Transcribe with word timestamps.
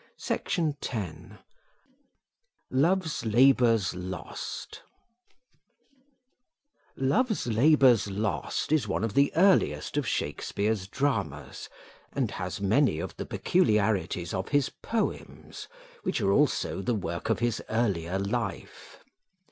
Return. 0.57 1.37
"LOVE'S 2.71 3.23
LABOURS 3.23 3.93
LOST" 3.93 4.81
Love's 6.95 7.45
Labours 7.45 8.09
Lost 8.09 8.71
is 8.71 8.87
one 8.87 9.03
of 9.03 9.13
the 9.13 9.31
earliest 9.35 9.97
of 9.97 10.07
Shakespeare's 10.07 10.87
dramas, 10.87 11.69
and 12.11 12.31
has 12.31 12.59
many 12.59 12.97
of 12.99 13.15
the 13.17 13.27
peculiarities 13.27 14.33
of 14.33 14.49
his 14.49 14.69
poems, 14.69 15.67
which 16.01 16.19
are 16.19 16.31
also 16.31 16.81
the 16.81 16.95
work 16.95 17.29
of 17.29 17.37
his 17.37 17.61
earlier 17.69 18.17
life. 18.17 19.03